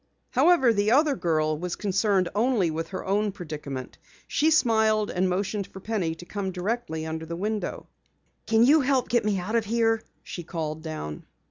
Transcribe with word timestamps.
However, 0.31 0.73
the 0.73 0.89
other 0.89 1.15
girl 1.15 1.59
was 1.59 1.75
only 1.75 1.81
concerned 1.83 2.29
with 2.73 2.87
her 2.87 3.05
own 3.05 3.31
predicament. 3.31 3.99
She 4.27 4.49
smiled 4.49 5.11
and 5.11 5.29
motioned 5.29 5.67
for 5.67 5.79
Penny 5.79 6.15
to 6.15 6.25
come 6.25 6.51
directly 6.51 7.05
under 7.05 7.27
the 7.27 7.35
window. 7.35 7.85
"Can 8.47 8.63
you 8.65 8.81
help 8.81 9.13
me 9.13 9.35
get 9.35 9.43
out 9.47 9.55
of 9.55 9.65
here?" 9.65 10.01
she 10.23 10.41
called 10.41 10.81
down. 10.81 11.27